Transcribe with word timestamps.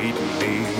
sweetly. 0.00 0.70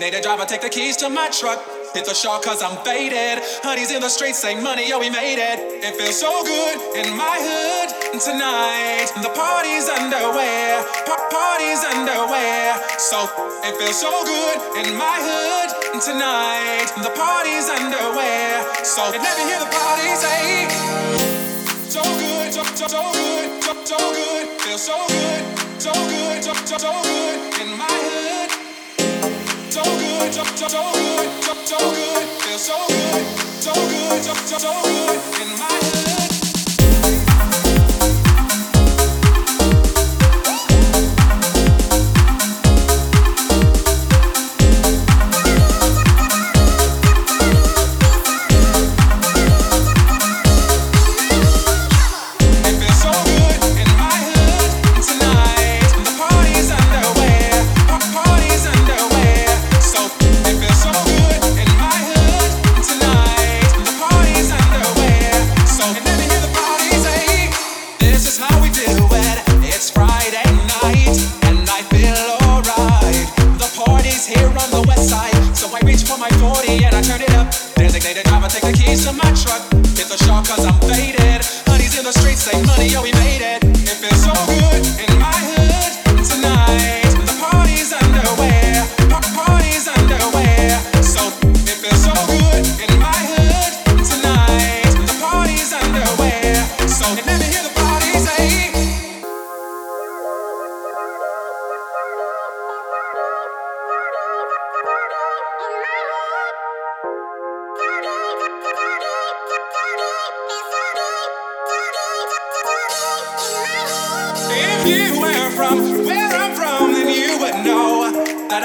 Designated 0.00 0.24
driver, 0.24 0.46
take 0.48 0.62
the 0.62 0.70
keys 0.70 0.96
to 0.96 1.10
my 1.10 1.28
truck. 1.28 1.60
Hit 1.92 2.06
the 2.08 2.14
shop 2.14 2.40
cause 2.40 2.62
I'm 2.64 2.72
faded. 2.88 3.44
Honey's 3.60 3.92
in 3.92 4.00
the 4.00 4.08
streets 4.08 4.38
saying 4.40 4.64
money, 4.64 4.88
yo, 4.88 4.96
we 4.98 5.12
made 5.12 5.36
it. 5.36 5.60
It 5.84 5.92
feels 6.00 6.16
so 6.16 6.40
good 6.40 6.96
in 6.96 7.12
my 7.20 7.36
hood 7.36 7.92
and 8.08 8.16
tonight. 8.16 9.12
The 9.20 9.28
party's 9.36 9.92
underway, 9.92 10.80
pa- 11.04 11.20
party's 11.28 11.84
underway. 11.84 12.72
So 12.96 13.28
it 13.60 13.76
feels 13.76 14.00
so 14.00 14.08
good 14.24 14.56
in 14.80 14.96
my 14.96 15.20
hood 15.20 15.68
and 15.92 16.00
tonight. 16.00 16.88
The 17.04 17.12
party's 17.12 17.68
underway. 17.68 18.56
So 18.80 19.04
let 19.12 19.20
me 19.20 19.44
hear 19.52 19.60
the 19.60 19.68
party 19.68 20.08
say. 20.16 20.64
So 21.92 22.00
good, 22.00 22.48
so, 22.56 22.64
so, 22.72 22.88
so 22.88 23.02
good, 23.12 23.60
so, 23.60 23.72
so 23.84 23.98
good, 24.16 24.48
feels 24.64 24.80
so 24.80 24.96
good, 25.12 25.44
so 25.76 25.92
good, 25.92 26.40
so, 26.40 26.56
so, 26.64 26.76
so 26.88 26.92
good 27.04 27.36
in 27.60 27.76
my 27.76 27.84
hood. 27.84 28.19
So 29.70 29.84
good, 29.84 30.34
so, 30.34 30.42
good, 30.42 31.42
joke, 31.42 31.64
so, 31.64 31.78
good, 31.78 32.28
feel 32.42 32.58
so 32.58 32.90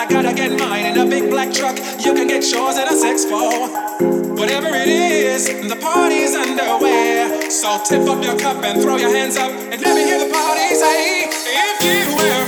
I 0.05 0.07
gotta 0.07 0.33
get 0.35 0.59
mine 0.59 0.85
in 0.85 0.99
a 0.99 1.05
big 1.09 1.31
black 1.31 1.51
truck. 1.51 1.75
You 2.05 2.13
can 2.13 2.27
get 2.27 2.43
yours 2.51 2.77
in 2.77 2.87
a 2.87 2.93
6-4. 2.93 4.37
Whatever 4.37 4.67
it 4.67 4.87
is, 4.87 5.47
the 5.67 5.75
party's 5.77 6.35
underway. 6.35 7.49
So 7.49 7.81
tip 7.83 8.07
up 8.07 8.23
your 8.23 8.37
cup 8.37 8.63
and 8.63 8.83
throw 8.83 8.97
your 8.97 9.09
hands 9.09 9.35
up 9.35 9.49
and 9.49 9.81
let 9.81 9.95
me 9.95 10.03
hear 10.03 10.19
the 10.19 10.31
party 10.31 10.75
say, 10.75 11.23
if 11.25 11.83
you 11.83 12.15
will. 12.15 12.44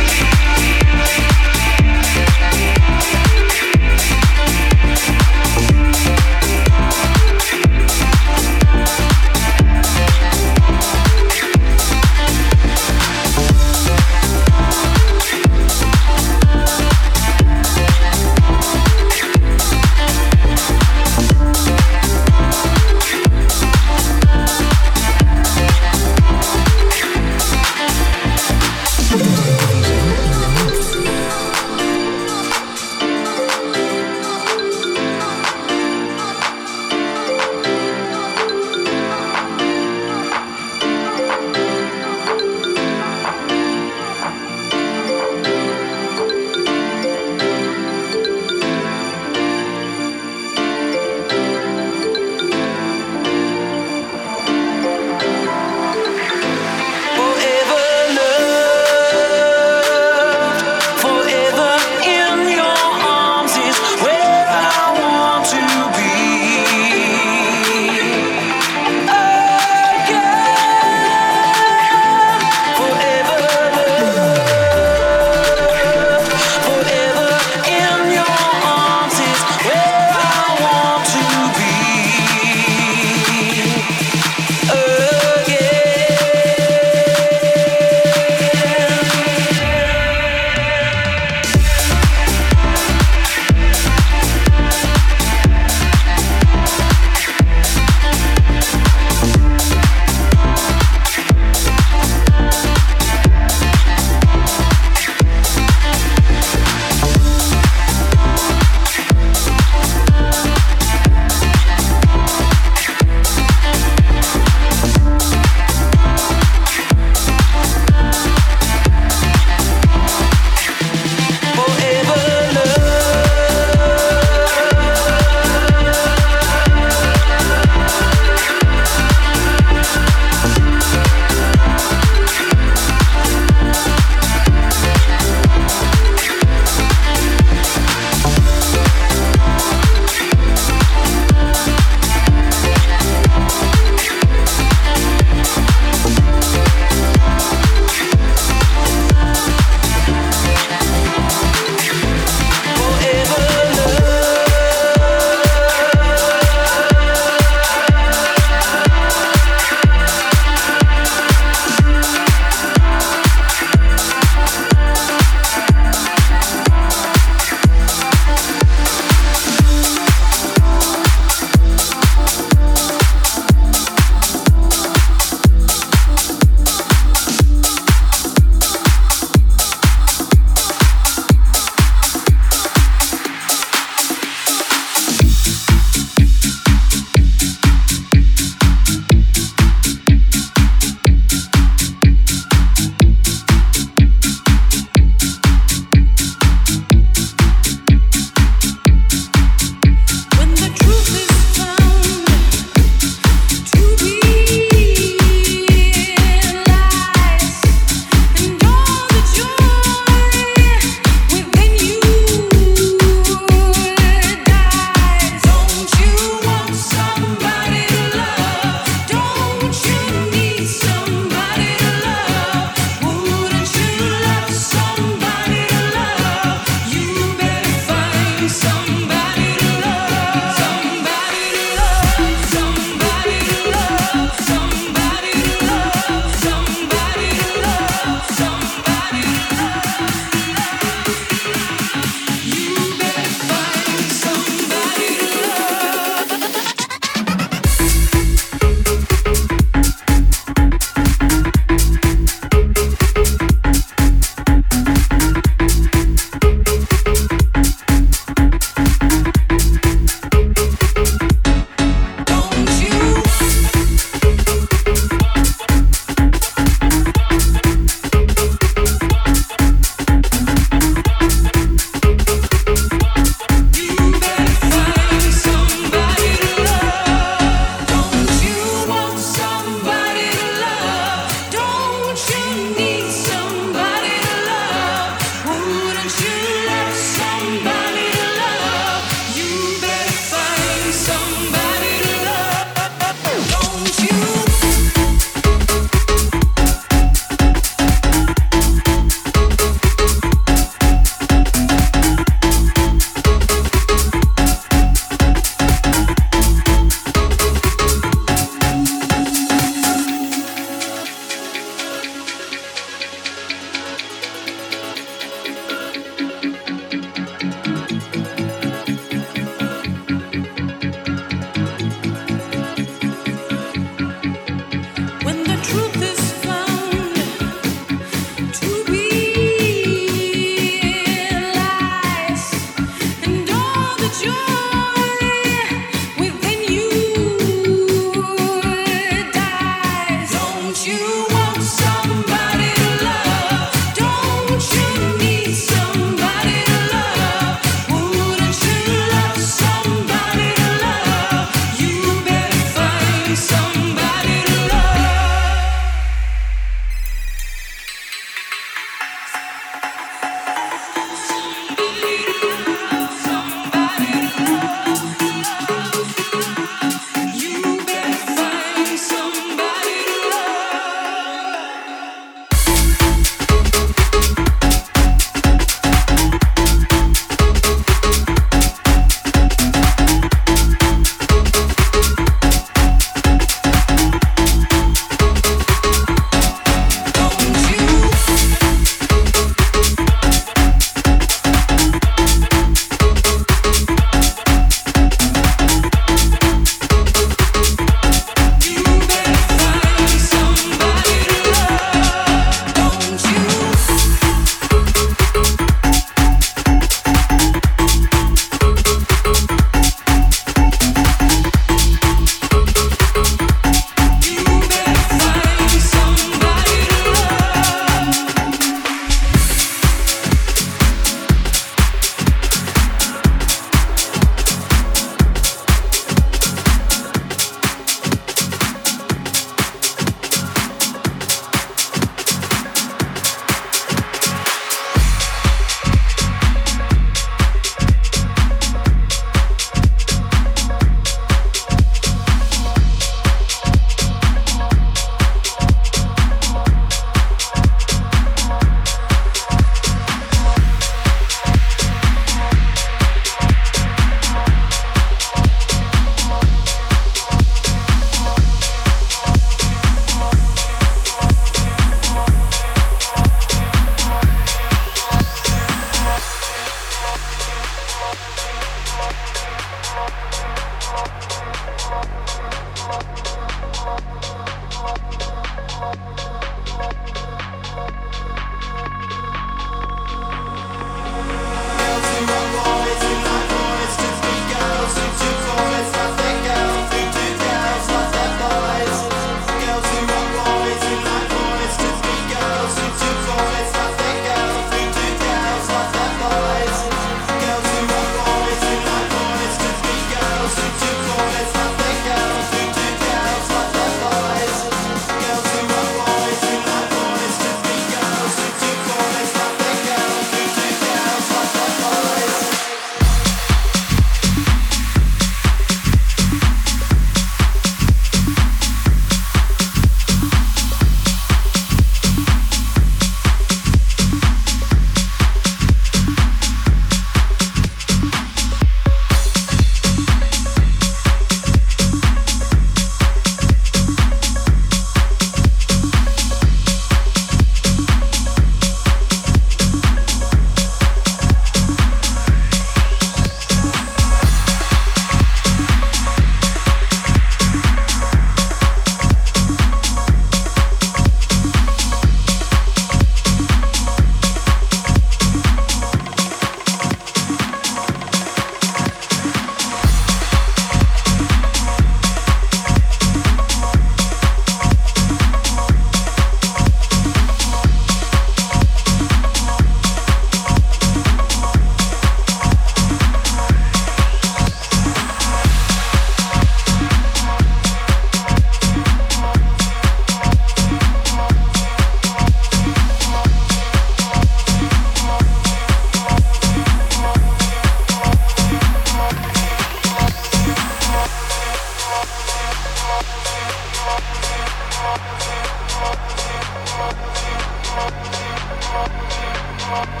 Thank 599.82 600.00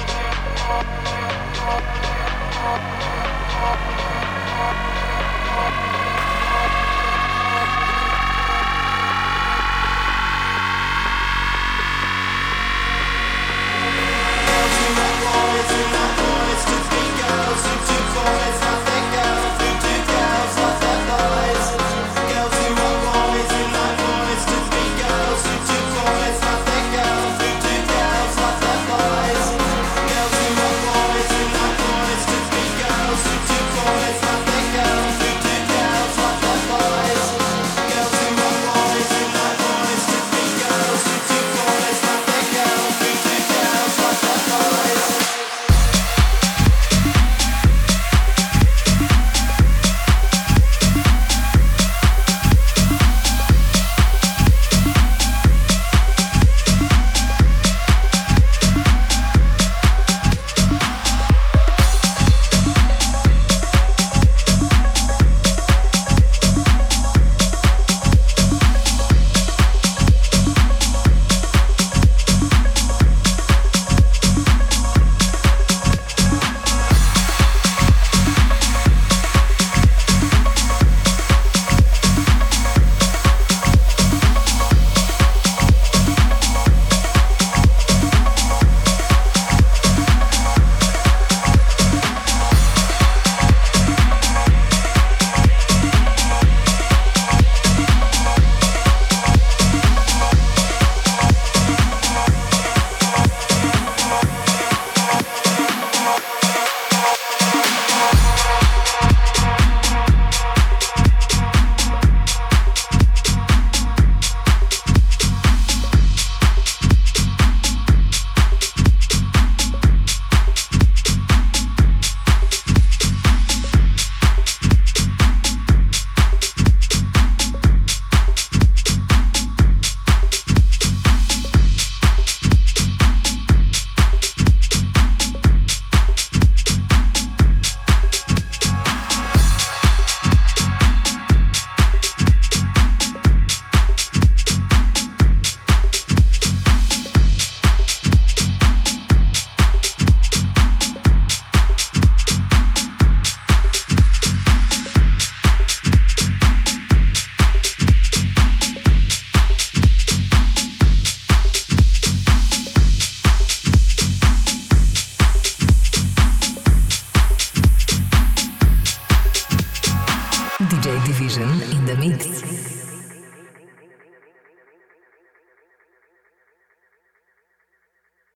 you. 6.04 6.09